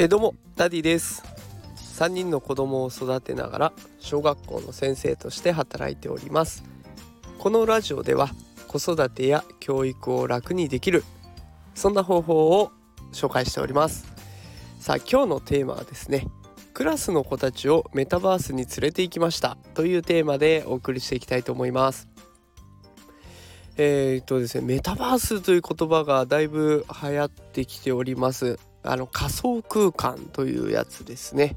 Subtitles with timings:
[0.00, 1.24] えー、どうもダディです。
[1.98, 6.62] 3人の子供を育てながら小学校の先生として働いております。
[7.40, 8.28] このラジオでは
[8.68, 11.02] 子育てや教育を楽にできる
[11.74, 12.70] そんな方法を
[13.12, 14.06] 紹介しております。
[14.78, 16.28] さあ今日のテーマはですね
[16.74, 22.08] クラスの子たちをメタバースに連れて行きましたというテーマでお送りしていきたいと思います。
[23.76, 28.60] えー、っとですねメタバースという言葉がだいぶ流行ってきております。
[28.82, 31.56] あの仮想空間というやつですね。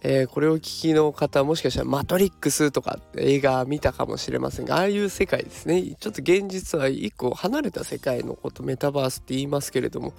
[0.00, 10.12] えー、これを聞きの方もしかしたら「マトリックス」とか映画見たかもしれませんがああいう世界ですねちょっと現実は一個離れた世界のことメタバースって言いますけれども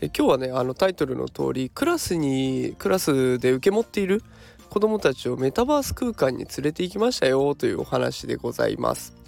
[0.00, 4.22] 今日はねあのタイトルの通りクラスにクラスで受け持っている
[4.70, 9.20] 子どもたちをメタバース空間に連れて行きましたよというお話でございます。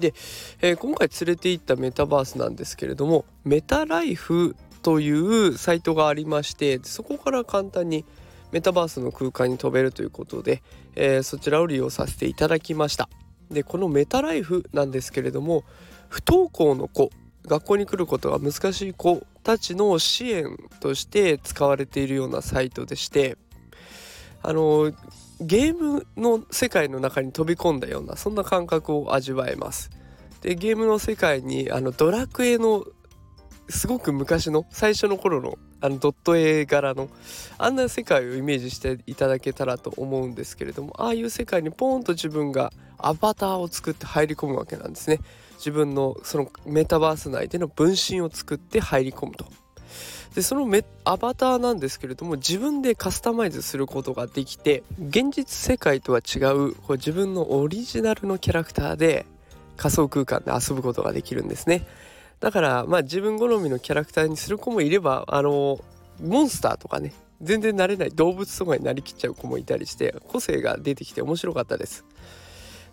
[0.00, 0.14] で、
[0.60, 8.04] えー、今回連れて行ったメタバースなんですけれどもメタライフというサイトがありましてそこから簡単に
[8.50, 10.62] メタバースの空間に飛べるということで、
[10.94, 13.08] えー、そちらを利用させていただきました
[13.50, 15.64] でこのメタライフなんですけれども
[16.08, 17.10] 不登校の子
[17.46, 23.36] 学校に来ることが難しい子たちの支援として使われているようなサイトでして
[24.42, 24.92] あの
[25.40, 29.90] ゲームの世界の中に飛び込んだようなそんな感覚を味わえます。
[30.40, 32.84] でゲームの世界にあのドラクエの
[33.68, 37.08] すごく昔の最初の頃のあのドット絵柄の
[37.58, 45.18] あんな世界をイメージしていただけたらと思うんですけれどもああいう世界にポーンと自分がアバターを作って入り込むわけなんですね。
[45.56, 49.46] 自分のそのメタバース内での分身を作って入り込むと。
[50.34, 59.26] でそのメアバターなんですけれども自分でカスタマイズすることができて現実世界とは違うこう自分のオリジナルのキャラクターで
[59.76, 61.86] 仮想空間で遊ぶことができるんですね。
[62.42, 65.78] だからまあ自分好みのキャラクターにする子もいればあの
[66.20, 72.04] モンスターとかね全然慣れない動物とかになりきっちゃう子もいたりして個性が出てきて面白かったです。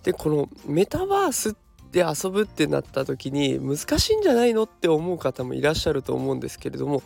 [0.03, 1.55] でこのメタバース
[1.91, 7.01] で遊ぶってなった時に難しいんじゃないのって思う方もいらっしゃると思うんですけれども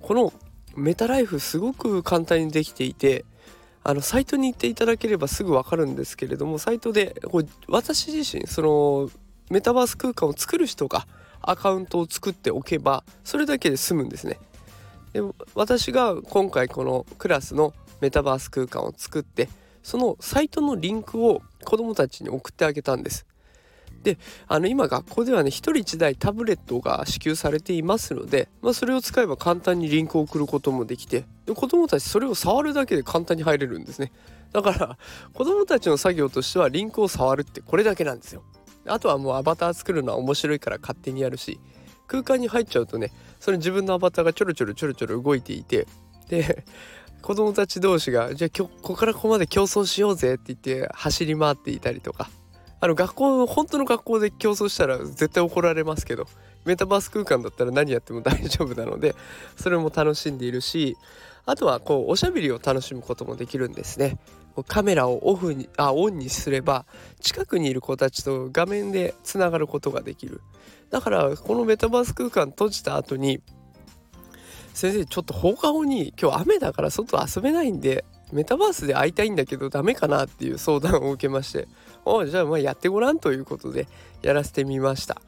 [0.00, 0.32] この
[0.76, 3.24] メタライフすごく簡単にできていて
[3.82, 9.10] あのサイトに行っていただければすぐ分かるんですけれどもサイトでこう私自身その
[9.50, 11.06] メタバース空間を作る人が
[11.42, 14.38] アカウントを作っておけばそれだけで済むんですね。
[15.12, 15.22] で
[15.54, 19.48] 私が今回このクラスのメタバース空間を作って
[19.82, 23.26] そのサイトのリンクを子どもたちに送ってあげたんです。
[24.02, 24.16] で
[24.46, 34.12] あの今学校ではね1人1台タブレットが支給されていますので、まあ、それを使えば簡単にリンクを送ることもできてで子どもたちそれを触るだけで簡単に入れるんですね
[34.52, 34.98] だから
[35.34, 38.42] 子どもたちの作業としてはリンクを触るってこれだけなんですよ
[38.86, 41.60] あとはもうアバター作るのは面白いから勝手にやるし
[42.06, 45.86] 空間に入っちゃうとねそれ自分のアバターがちょろちょろちょろちょろ動いていて
[46.28, 46.64] で
[47.22, 52.30] 子供たち同士がじゃあここからここまで競争しようぜって言って走り回っていたりとか。
[52.80, 56.28] あの学校本当の学校で競争したら絶対怒られますけど
[56.64, 59.16] メタバース空間だったら何やっても大丈夫なので
[59.56, 60.96] それも楽しんでいるし
[61.44, 64.18] あとはこうおしゃべりを楽しむこともできるんですね。
[64.64, 66.86] カメラをオフにあオンにすれば
[67.20, 70.40] 近くにいる子たちと画面でつながることができる。
[70.90, 73.40] だからこのメタバース空間閉じた後に
[74.72, 81.68] 先生ちょっと放課後に今日雨だから外遊べないんでメタバースで会いたいんだけどダメかなっていう相談を受けまして。
[82.04, 83.86] おじゃあまあやってごらんということで
[84.22, 85.20] やらせてみました。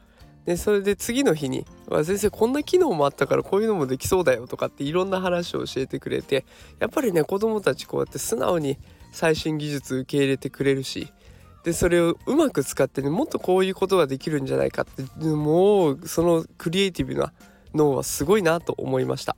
[0.45, 1.67] でそれで次の日に
[2.03, 6.45] 「先生こんな機能もあったからこういうのもできそうだよ」とかっていろんな話を教えてくれて
[6.79, 8.79] やっぱりね子供たちこうやって素直に
[9.11, 11.11] 最新技術受け入れてくれるし
[11.63, 17.33] でそれをうまく使ってねもっとこういうことができるんじゃないかってもうそのクリエイティブな
[17.73, 19.35] 脳はすごいなと思いました。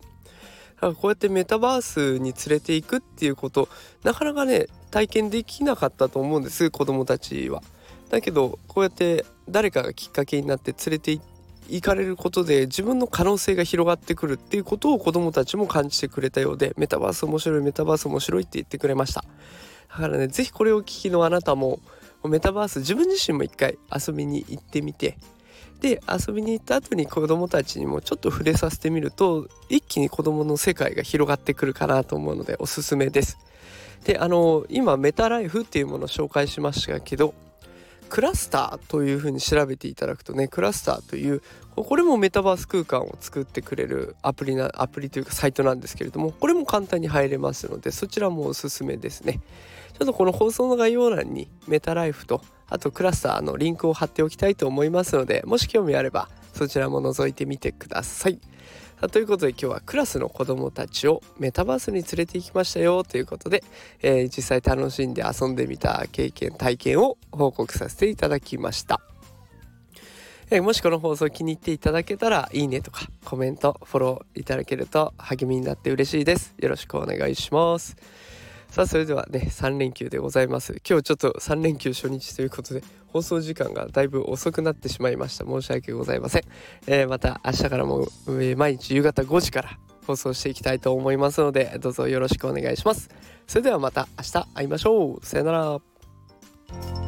[0.75, 3.69] だからこうやってメタバースに連れていくっていうこと
[4.03, 7.61] なかなかね体験できなかったと思うんです子供たちは。
[8.09, 11.21] だけどこうやって誰かがきっかけになって連れて行
[11.69, 19.23] 行かれることで自分の可能性が広がってくるっていうことを子供たちも感じてくれたようでメタバース面白いメタバース面白いって言ってくれました
[19.89, 21.79] だからね是非これを聞きのあなたも
[22.25, 25.17] メタバース自分自身も一回遊びに行ってみて
[25.81, 33.37] で遊びに行った後に子どもたちにもちょっと触れさせてみると一気に子どもの世界が広がってくるかなと思うのでおすすめです。
[34.05, 37.33] であの今メタライフっていうものを紹介しましたけど
[38.13, 41.41] クラスターというふうに調べていただくとねクラスターという
[41.75, 49.39] これもメタバース空間を作ってくれるアプリなアプリというかサイトなんですけれどもこれも簡単に入れますのでそちらもおすすめですね。
[49.93, 58.39] ちょっとこの放送の概要欄にメタライフとあとクラスターのリンクを貼っておきたいと思いますのでもし興味あればそちらも覗いてみてください。
[59.11, 63.63] ということで今日はクラスの子どもたちをメタバースに連れて行きましたよということで、
[64.01, 69.01] えー、実際楽しんで遊んでみた経験体験を報告させていただきました。
[70.51, 77.95] え、もしこの放送気に入っていただけたらいいねとかコメントフォローいただけると励みになって嬉しいですよろしくお願いします
[78.73, 80.81] さあそれではね3連休でございます。
[80.83, 85.45] 今日ちょっと3連休初日ということで放送時間がだいぶ遅くなってしまいました。
[85.45, 86.41] 申し訳ございません、
[86.87, 89.77] えー、また明日からも、えー、毎日夕方5時から
[90.07, 93.11] 放送していきたいと思いますのでどうぞよろしくお願いします。
[93.45, 95.23] それではまた明日会いましょう。
[95.23, 97.02] さよなら。